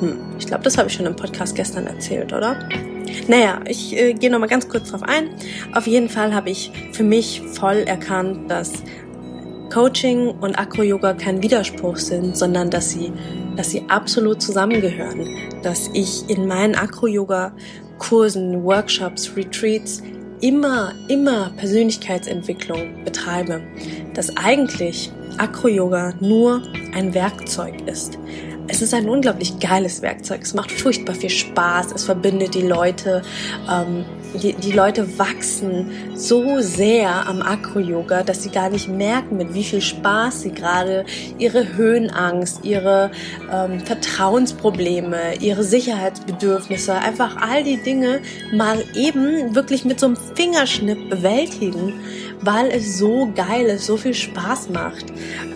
hm, 0.00 0.18
ich 0.38 0.46
glaube, 0.46 0.64
das 0.64 0.78
habe 0.78 0.88
ich 0.88 0.94
schon 0.94 1.06
im 1.06 1.16
Podcast 1.16 1.54
gestern 1.54 1.86
erzählt, 1.86 2.32
oder? 2.32 2.56
Naja, 3.28 3.60
ich 3.66 3.96
äh, 3.96 4.14
gehe 4.14 4.30
nochmal 4.30 4.48
ganz 4.48 4.68
kurz 4.68 4.90
drauf 4.90 5.02
ein. 5.02 5.30
Auf 5.74 5.86
jeden 5.86 6.08
Fall 6.08 6.34
habe 6.34 6.50
ich 6.50 6.72
für 6.92 7.04
mich 7.04 7.42
voll 7.52 7.78
erkannt, 7.78 8.50
dass 8.50 8.72
Coaching 9.72 10.30
und 10.40 10.58
Acro-Yoga 10.58 11.12
kein 11.14 11.42
Widerspruch 11.42 11.96
sind, 11.96 12.36
sondern 12.36 12.70
dass 12.70 12.90
sie, 12.90 13.12
dass 13.56 13.70
sie 13.70 13.84
absolut 13.88 14.40
zusammengehören. 14.40 15.36
Dass 15.62 15.90
ich 15.92 16.28
in 16.28 16.46
meinen 16.46 16.74
Acro-Yoga-Kursen, 16.74 18.64
Workshops, 18.64 19.30
Retreats 19.36 20.02
immer, 20.40 20.94
immer 21.08 21.50
Persönlichkeitsentwicklung 21.56 23.04
betreibe. 23.04 23.60
Dass 24.14 24.34
eigentlich 24.36 25.12
Acro-Yoga 25.36 26.14
nur 26.20 26.62
ein 26.94 27.12
Werkzeug 27.12 27.86
ist 27.86 28.18
es 28.68 28.82
ist 28.82 28.94
ein 28.94 29.08
unglaublich 29.08 29.58
geiles 29.58 30.02
Werkzeug. 30.02 30.42
Es 30.42 30.54
macht 30.54 30.70
furchtbar 30.70 31.14
viel 31.14 31.30
Spaß. 31.30 31.92
Es 31.94 32.04
verbindet 32.04 32.54
die 32.54 32.62
Leute. 32.62 33.22
Ähm, 33.70 34.04
die, 34.34 34.52
die 34.52 34.72
Leute 34.72 35.18
wachsen 35.18 35.90
so 36.14 36.60
sehr 36.60 37.26
am 37.26 37.40
Akro-Yoga, 37.40 38.22
dass 38.22 38.42
sie 38.42 38.50
gar 38.50 38.68
nicht 38.68 38.88
merken, 38.88 39.38
mit 39.38 39.54
wie 39.54 39.64
viel 39.64 39.80
Spaß 39.80 40.42
sie 40.42 40.50
gerade 40.50 41.06
ihre 41.38 41.76
Höhenangst, 41.76 42.64
ihre 42.64 43.10
ähm, 43.50 43.80
Vertrauensprobleme, 43.80 45.36
ihre 45.40 45.64
Sicherheitsbedürfnisse, 45.64 46.94
einfach 46.94 47.36
all 47.40 47.64
die 47.64 47.78
Dinge 47.78 48.20
mal 48.52 48.84
eben 48.94 49.54
wirklich 49.54 49.86
mit 49.86 49.98
so 49.98 50.06
einem 50.06 50.16
Fingerschnipp 50.34 51.08
bewältigen 51.08 51.94
weil 52.48 52.70
es 52.70 52.96
so 52.96 53.30
geil 53.34 53.66
ist, 53.66 53.84
so 53.84 53.98
viel 53.98 54.14
Spaß 54.14 54.70
macht. 54.70 55.04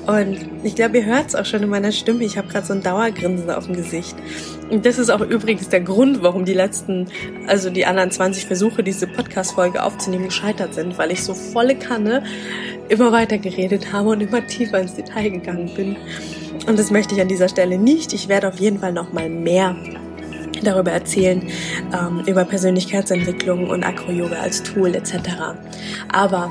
Und 0.06 0.36
ich 0.62 0.74
glaube, 0.74 0.98
ihr 0.98 1.06
hört 1.06 1.28
es 1.28 1.34
auch 1.34 1.46
schon 1.46 1.62
in 1.62 1.70
meiner 1.70 1.90
Stimme. 1.90 2.22
Ich 2.22 2.36
habe 2.36 2.48
gerade 2.48 2.66
so 2.66 2.74
ein 2.74 2.82
Dauergrinsen 2.82 3.48
auf 3.48 3.64
dem 3.64 3.76
Gesicht. 3.76 4.14
Und 4.68 4.84
das 4.84 4.98
ist 4.98 5.08
auch 5.08 5.22
übrigens 5.22 5.70
der 5.70 5.80
Grund, 5.80 6.22
warum 6.22 6.44
die 6.44 6.52
letzten, 6.52 7.06
also 7.46 7.70
die 7.70 7.86
anderen 7.86 8.10
20 8.10 8.44
Versuche, 8.44 8.82
diese 8.82 9.06
Podcast-Folge 9.06 9.82
aufzunehmen, 9.82 10.26
gescheitert 10.26 10.74
sind, 10.74 10.98
weil 10.98 11.12
ich 11.12 11.24
so 11.24 11.32
volle 11.32 11.76
Kanne 11.76 12.24
immer 12.90 13.10
weiter 13.10 13.38
geredet 13.38 13.90
habe 13.90 14.10
und 14.10 14.20
immer 14.20 14.46
tiefer 14.46 14.78
ins 14.78 14.94
Detail 14.94 15.30
gegangen 15.30 15.70
bin. 15.74 15.96
Und 16.66 16.78
das 16.78 16.90
möchte 16.90 17.14
ich 17.14 17.22
an 17.22 17.28
dieser 17.28 17.48
Stelle 17.48 17.78
nicht. 17.78 18.12
Ich 18.12 18.28
werde 18.28 18.48
auf 18.48 18.60
jeden 18.60 18.80
Fall 18.80 18.92
noch 18.92 19.14
mal 19.14 19.30
mehr 19.30 19.76
darüber 20.64 20.92
erzählen, 20.92 21.48
ähm, 21.92 22.22
über 22.26 22.44
Persönlichkeitsentwicklung 22.44 23.68
und 23.68 23.84
Acro-Yoga 23.84 24.36
als 24.36 24.62
Tool 24.62 24.94
etc. 24.94 25.14
Aber 26.12 26.50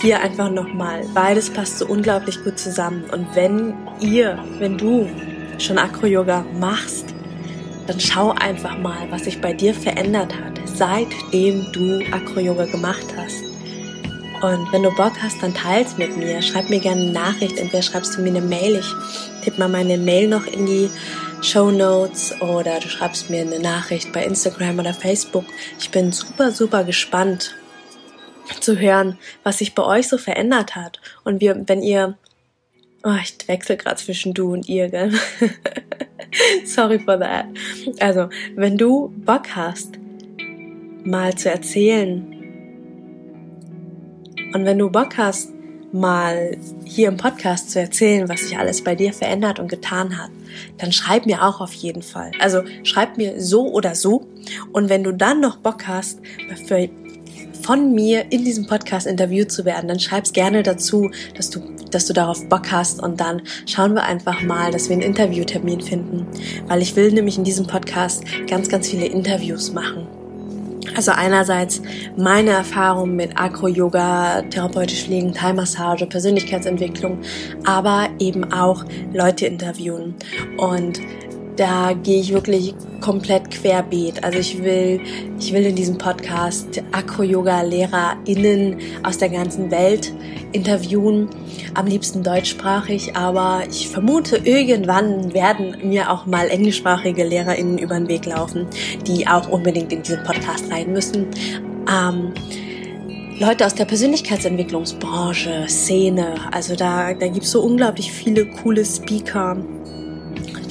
hier 0.00 0.20
einfach 0.20 0.50
nochmal, 0.50 1.04
beides 1.14 1.50
passt 1.50 1.78
so 1.78 1.86
unglaublich 1.86 2.42
gut 2.44 2.58
zusammen. 2.58 3.04
Und 3.12 3.26
wenn 3.34 3.74
ihr, 4.00 4.38
wenn 4.58 4.78
du 4.78 5.08
schon 5.58 5.78
Acro-Yoga 5.78 6.44
machst, 6.58 7.14
dann 7.86 7.98
schau 7.98 8.32
einfach 8.32 8.78
mal, 8.78 9.08
was 9.10 9.24
sich 9.24 9.40
bei 9.40 9.52
dir 9.52 9.74
verändert 9.74 10.34
hat, 10.34 10.60
seitdem 10.66 11.72
du 11.72 12.00
Acro-Yoga 12.12 12.66
gemacht 12.66 13.06
hast. 13.16 13.48
Und 14.40 14.72
wenn 14.72 14.84
du 14.84 14.90
Bock 14.94 15.12
hast, 15.20 15.42
dann 15.42 15.52
teils 15.52 15.98
mit 15.98 16.16
mir. 16.16 16.40
Schreib 16.42 16.70
mir 16.70 16.78
gerne 16.78 17.02
eine 17.02 17.12
Nachricht. 17.12 17.58
Entweder 17.58 17.82
schreibst 17.82 18.16
du 18.16 18.22
mir 18.22 18.28
eine 18.28 18.40
Mail. 18.40 18.76
Ich 18.76 18.94
tippe 19.42 19.58
mal 19.58 19.68
meine 19.68 19.98
Mail 19.98 20.28
noch 20.28 20.46
in 20.46 20.66
die 20.66 20.90
Show 21.42 21.70
Notes 21.70 22.40
oder 22.40 22.80
du 22.80 22.88
schreibst 22.88 23.30
mir 23.30 23.42
eine 23.42 23.60
Nachricht 23.60 24.12
bei 24.12 24.24
Instagram 24.24 24.80
oder 24.80 24.92
Facebook. 24.92 25.44
Ich 25.78 25.90
bin 25.90 26.12
super, 26.12 26.50
super 26.50 26.84
gespannt 26.84 27.54
zu 28.60 28.78
hören, 28.78 29.18
was 29.44 29.58
sich 29.58 29.74
bei 29.74 29.84
euch 29.84 30.08
so 30.08 30.18
verändert 30.18 30.74
hat. 30.74 31.00
Und 31.24 31.40
wir, 31.40 31.62
wenn 31.66 31.82
ihr, 31.82 32.18
oh, 33.04 33.16
ich 33.22 33.46
wechsle 33.46 33.76
gerade 33.76 33.96
zwischen 33.96 34.34
du 34.34 34.52
und 34.52 34.68
ihr, 34.68 34.88
gell? 34.88 35.12
Sorry 36.64 36.98
for 36.98 37.18
that. 37.20 37.46
Also, 38.00 38.28
wenn 38.56 38.76
du 38.76 39.14
Bock 39.16 39.54
hast, 39.54 39.98
mal 41.04 41.34
zu 41.36 41.50
erzählen, 41.50 42.34
und 44.54 44.64
wenn 44.64 44.78
du 44.78 44.90
Bock 44.90 45.16
hast, 45.18 45.52
mal 45.92 46.56
hier 46.84 47.08
im 47.08 47.16
Podcast 47.16 47.70
zu 47.70 47.80
erzählen, 47.80 48.28
was 48.28 48.40
sich 48.40 48.58
alles 48.58 48.84
bei 48.84 48.94
dir 48.94 49.12
verändert 49.12 49.58
und 49.58 49.68
getan 49.68 50.18
hat, 50.18 50.30
dann 50.78 50.92
schreib 50.92 51.26
mir 51.26 51.42
auch 51.44 51.60
auf 51.60 51.72
jeden 51.72 52.02
Fall. 52.02 52.30
Also 52.40 52.62
schreib 52.82 53.16
mir 53.16 53.40
so 53.40 53.72
oder 53.72 53.94
so. 53.94 54.26
Und 54.72 54.88
wenn 54.88 55.02
du 55.02 55.12
dann 55.12 55.40
noch 55.40 55.56
Bock 55.56 55.86
hast, 55.86 56.20
für, 56.66 56.88
von 57.62 57.94
mir 57.94 58.30
in 58.30 58.44
diesem 58.44 58.66
Podcast 58.66 59.06
interviewt 59.06 59.50
zu 59.50 59.64
werden, 59.64 59.88
dann 59.88 60.00
schreib's 60.00 60.32
gerne 60.32 60.62
dazu, 60.62 61.10
dass 61.36 61.50
du, 61.50 61.60
dass 61.90 62.06
du 62.06 62.12
darauf 62.12 62.48
Bock 62.48 62.70
hast 62.70 63.02
und 63.02 63.20
dann 63.20 63.42
schauen 63.66 63.94
wir 63.94 64.04
einfach 64.04 64.42
mal, 64.42 64.70
dass 64.70 64.88
wir 64.88 64.94
einen 64.94 65.02
Interviewtermin 65.02 65.80
finden. 65.80 66.26
Weil 66.66 66.82
ich 66.82 66.96
will 66.96 67.12
nämlich 67.12 67.38
in 67.38 67.44
diesem 67.44 67.66
Podcast 67.66 68.24
ganz, 68.48 68.68
ganz 68.68 68.88
viele 68.88 69.06
Interviews 69.06 69.72
machen. 69.72 70.17
Also 70.96 71.12
einerseits 71.12 71.82
meine 72.16 72.50
Erfahrung 72.50 73.16
mit 73.16 73.38
Acro-Yoga, 73.38 74.42
therapeutisch 74.42 75.04
Pflegen, 75.04 75.32
Thai-Massage, 75.32 76.06
Persönlichkeitsentwicklung, 76.06 77.18
aber 77.64 78.08
eben 78.18 78.52
auch 78.52 78.84
Leute 79.12 79.46
interviewen. 79.46 80.14
Und 80.56 81.00
da 81.58 81.92
gehe 81.92 82.20
ich 82.20 82.32
wirklich 82.32 82.72
komplett 83.00 83.50
querbeet. 83.50 84.22
Also 84.22 84.38
ich 84.38 84.62
will, 84.62 85.00
ich 85.40 85.52
will 85.52 85.66
in 85.66 85.74
diesem 85.74 85.98
Podcast 85.98 86.80
Acro-Yoga-LehrerInnen 86.92 88.76
aus 89.02 89.18
der 89.18 89.28
ganzen 89.28 89.70
Welt 89.70 90.12
interviewen. 90.52 91.28
Am 91.74 91.86
liebsten 91.86 92.22
deutschsprachig, 92.22 93.16
aber 93.16 93.62
ich 93.68 93.88
vermute, 93.88 94.36
irgendwann 94.36 95.34
werden 95.34 95.76
mir 95.82 96.12
auch 96.12 96.26
mal 96.26 96.48
englischsprachige 96.48 97.24
LehrerInnen 97.24 97.78
über 97.78 97.96
den 97.96 98.08
Weg 98.08 98.24
laufen, 98.26 98.66
die 99.06 99.26
auch 99.26 99.48
unbedingt 99.48 99.92
in 99.92 100.02
diesen 100.02 100.22
Podcast 100.22 100.70
rein 100.70 100.92
müssen. 100.92 101.26
Ähm, 101.90 102.32
Leute 103.40 103.66
aus 103.66 103.74
der 103.74 103.84
Persönlichkeitsentwicklungsbranche, 103.84 105.66
Szene, 105.68 106.34
also 106.52 106.76
da, 106.76 107.14
da 107.14 107.26
gibt's 107.26 107.50
so 107.50 107.62
unglaublich 107.62 108.12
viele 108.12 108.46
coole 108.46 108.84
Speaker, 108.84 109.56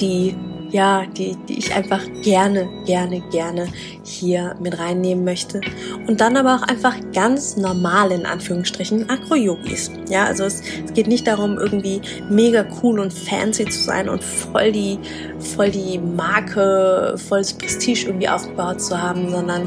die 0.00 0.34
ja, 0.70 1.06
die, 1.06 1.36
die 1.48 1.58
ich 1.58 1.74
einfach 1.74 2.02
gerne, 2.22 2.68
gerne, 2.84 3.20
gerne 3.30 3.68
hier 4.02 4.54
mit 4.60 4.78
reinnehmen 4.78 5.24
möchte. 5.24 5.60
Und 6.06 6.20
dann 6.20 6.36
aber 6.36 6.56
auch 6.56 6.62
einfach 6.62 6.94
ganz 7.12 7.56
normal 7.56 8.12
in 8.12 8.26
Anführungsstrichen 8.26 9.08
Acro-Yogis. 9.08 9.90
Ja, 10.10 10.24
also 10.24 10.44
es, 10.44 10.62
es 10.84 10.92
geht 10.92 11.06
nicht 11.06 11.26
darum, 11.26 11.58
irgendwie 11.58 12.00
mega 12.28 12.64
cool 12.82 13.00
und 13.00 13.12
fancy 13.12 13.64
zu 13.66 13.82
sein 13.82 14.08
und 14.08 14.22
voll 14.22 14.72
die, 14.72 14.98
voll 15.38 15.70
die 15.70 15.98
Marke, 15.98 17.14
volles 17.28 17.54
Prestige 17.54 18.06
irgendwie 18.06 18.28
aufgebaut 18.28 18.80
zu 18.80 19.00
haben, 19.00 19.30
sondern 19.30 19.64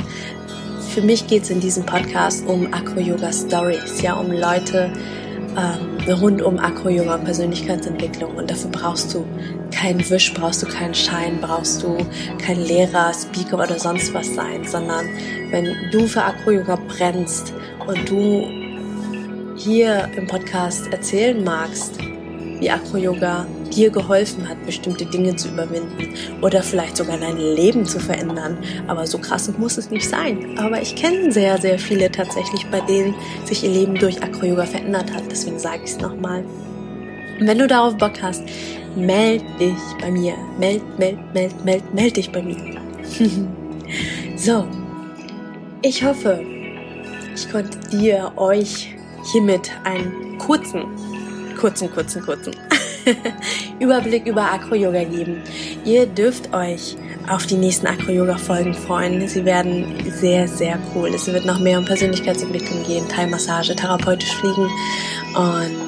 für 0.93 1.01
mich 1.01 1.27
geht 1.27 1.43
es 1.43 1.49
in 1.49 1.61
diesem 1.61 1.85
Podcast 1.85 2.45
um 2.47 2.71
Acro-Yoga-Stories, 2.73 4.01
ja, 4.01 4.13
um 4.13 4.29
Leute, 4.31 4.91
ähm, 5.57 6.13
rund 6.13 6.41
um 6.41 6.59
Acro-Yoga 6.59 7.15
und 7.15 7.23
Persönlichkeitsentwicklung. 7.23 8.35
Und 8.35 8.51
dafür 8.51 8.71
brauchst 8.71 9.13
du 9.13 9.25
keinen 9.81 10.07
Wisch, 10.11 10.31
brauchst 10.35 10.61
du 10.61 10.67
keinen 10.67 10.93
Schein, 10.93 11.39
brauchst 11.41 11.81
du 11.81 11.97
keinen 12.37 12.63
Lehrer, 12.63 13.11
Speaker 13.13 13.57
oder 13.57 13.79
sonst 13.79 14.13
was 14.13 14.27
sein, 14.35 14.63
sondern 14.63 15.07
wenn 15.49 15.75
du 15.91 16.05
für 16.05 16.23
Acro-Yoga 16.23 16.77
brennst 16.87 17.51
und 17.87 18.07
du 18.07 18.47
hier 19.57 20.07
im 20.15 20.27
Podcast 20.27 20.85
erzählen 20.91 21.43
magst, 21.43 21.97
wie 22.59 22.69
Acro-Yoga 22.69 23.47
dir 23.73 23.89
geholfen 23.89 24.47
hat, 24.47 24.63
bestimmte 24.67 25.05
Dinge 25.05 25.35
zu 25.35 25.47
überwinden 25.47 26.13
oder 26.41 26.61
vielleicht 26.61 26.97
sogar 26.97 27.17
dein 27.17 27.37
Leben 27.37 27.85
zu 27.85 27.99
verändern. 27.99 28.57
Aber 28.87 29.07
so 29.07 29.17
krass 29.17 29.51
muss 29.57 29.79
es 29.79 29.89
nicht 29.89 30.07
sein. 30.07 30.59
Aber 30.59 30.79
ich 30.79 30.95
kenne 30.95 31.31
sehr, 31.31 31.57
sehr 31.59 31.79
viele 31.79 32.11
tatsächlich, 32.11 32.67
bei 32.69 32.81
denen 32.81 33.15
sich 33.45 33.63
ihr 33.63 33.71
Leben 33.71 33.95
durch 33.95 34.21
Acro-Yoga 34.21 34.67
verändert 34.67 35.11
hat. 35.11 35.23
Deswegen 35.31 35.57
sage 35.57 35.81
ich 35.85 35.91
es 35.91 35.97
nochmal. 35.97 36.43
Wenn 37.43 37.58
du 37.58 37.65
darauf 37.65 37.97
Bock 37.97 38.21
hast, 38.21 38.43
meld 38.95 39.43
dich 39.60 39.73
bei 39.99 40.12
mir. 40.12 40.36
Meld, 40.60 40.84
meld, 40.99 41.17
meld, 41.34 41.65
meld, 41.65 41.93
meld 41.93 42.15
dich 42.15 42.32
bei 42.32 42.43
mir. 42.43 42.56
so, 44.36 44.67
ich 45.82 46.04
hoffe, 46.04 46.39
ich 47.36 47.51
konnte 47.51 47.80
dir, 47.89 48.32
euch 48.36 48.95
hiermit 49.32 49.71
einen 49.84 50.38
kurzen, 50.38 50.84
kurzen, 51.60 51.91
kurzen, 51.91 52.21
kurzen 52.21 52.56
Überblick 53.80 54.27
über 54.27 54.43
Acro-Yoga 54.43 55.04
geben. 55.06 55.41
Ihr 55.84 56.06
dürft 56.06 56.54
euch 56.54 56.95
auf 57.27 57.47
die 57.47 57.58
nächsten 57.58 57.88
Acro-Yoga-Folgen 57.88 58.75
freuen. 58.75 59.27
Sie 59.27 59.45
werden 59.45 59.95
sehr, 60.12 60.47
sehr 60.47 60.77
cool. 60.93 61.10
Es 61.10 61.25
wird 61.25 61.45
noch 61.45 61.60
mehr 61.60 61.80
um 61.80 61.86
Persönlichkeitsentwicklung 61.86 62.84
gehen, 62.84 63.10
Thai-Massage, 63.10 63.75
therapeutisch 63.75 64.36
fliegen 64.36 64.69
und 65.36 65.80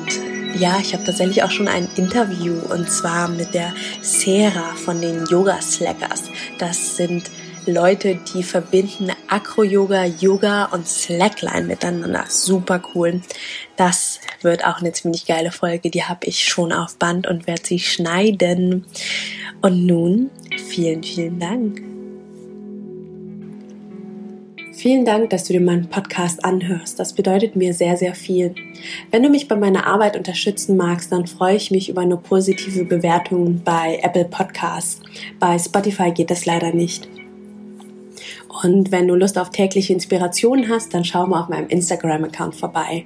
ja, 0.56 0.78
ich 0.80 0.94
habe 0.94 1.04
tatsächlich 1.04 1.44
auch 1.44 1.52
schon 1.52 1.68
ein 1.68 1.88
Interview 1.96 2.56
und 2.70 2.90
zwar 2.90 3.28
mit 3.28 3.54
der 3.54 3.74
Sarah 4.02 4.76
von 4.76 5.02
den 5.02 5.26
Yoga 5.26 5.62
Slackers. 5.62 6.24
Das 6.60 6.96
sind 6.96 7.30
Leute, 7.66 8.20
die 8.34 8.44
verbinden 8.44 9.12
Acro-Yoga, 9.28 10.06
Yoga 10.06 10.66
und 10.66 10.88
Slackline 10.88 11.66
miteinander. 11.66 12.26
Super 12.28 12.82
cool. 12.94 13.22
Das 13.78 14.20
wird 14.42 14.66
auch 14.66 14.80
eine 14.80 14.92
ziemlich 14.92 15.26
geile 15.26 15.52
Folge. 15.52 15.90
Die 15.90 16.04
habe 16.04 16.26
ich 16.26 16.44
schon 16.44 16.74
auf 16.74 16.98
Band 16.98 17.28
und 17.28 17.48
werde 17.48 17.66
sie 17.66 17.80
schneiden. 17.80 18.86
Und 19.62 19.86
nun 19.86 20.30
vielen, 20.68 21.04
vielen 21.04 21.40
Dank. 21.40 21.93
Vielen 24.84 25.06
Dank, 25.06 25.30
dass 25.30 25.46
du 25.46 25.54
dir 25.54 25.62
meinen 25.62 25.88
Podcast 25.88 26.44
anhörst. 26.44 27.00
Das 27.00 27.14
bedeutet 27.14 27.56
mir 27.56 27.74
sehr, 27.74 27.96
sehr 27.96 28.14
viel. 28.16 28.54
Wenn 29.12 29.24
du 29.24 29.30
mich 29.30 29.48
bei 29.48 29.56
meiner 29.56 29.88
Arbeit 29.88 30.18
unterstützen 30.18 30.76
magst, 30.76 31.10
dann 31.14 31.26
freue 31.26 31.56
ich 31.56 31.72
mich 31.72 31.88
über 31.88 32.02
eine 32.02 32.18
positive 32.18 32.84
Bewertung 32.84 33.62
bei 33.64 34.02
Apple 34.04 34.26
Podcasts. 34.26 35.00
Bei 35.40 35.58
Spotify 35.58 36.12
geht 36.12 36.30
das 36.30 36.46
leider 36.46 36.74
nicht. 36.74 37.08
Und 38.62 38.92
wenn 38.92 39.08
du 39.08 39.16
Lust 39.16 39.38
auf 39.38 39.52
tägliche 39.52 39.94
Inspiration 39.94 40.68
hast, 40.68 40.94
dann 40.94 41.06
schau 41.06 41.28
mal 41.28 41.44
auf 41.44 41.48
meinem 41.48 41.70
Instagram-Account 41.70 42.54
vorbei. 42.54 43.06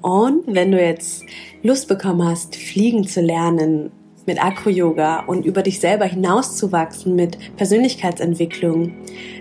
Und 0.00 0.42
wenn 0.48 0.72
du 0.72 0.84
jetzt 0.84 1.22
Lust 1.62 1.86
bekommen 1.86 2.24
hast, 2.24 2.56
fliegen 2.56 3.06
zu 3.06 3.20
lernen 3.20 3.92
mit 4.26 4.42
Acro-Yoga 4.42 5.24
und 5.26 5.44
über 5.44 5.62
dich 5.62 5.80
selber 5.80 6.04
hinauszuwachsen 6.04 7.14
mit 7.14 7.56
Persönlichkeitsentwicklung, 7.56 8.92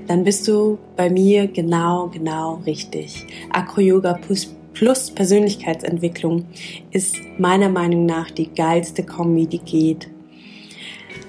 dann 0.07 0.23
bist 0.23 0.47
du 0.47 0.77
bei 0.95 1.09
mir 1.09 1.47
genau, 1.47 2.07
genau 2.07 2.61
richtig. 2.65 3.25
Acro-Yoga 3.51 4.13
plus, 4.13 4.55
plus 4.73 5.11
Persönlichkeitsentwicklung 5.11 6.45
ist 6.91 7.17
meiner 7.37 7.69
Meinung 7.69 8.05
nach 8.05 8.31
die 8.31 8.53
geilste 8.53 9.03
Kombi, 9.03 9.47
die 9.47 9.59
geht. 9.59 10.09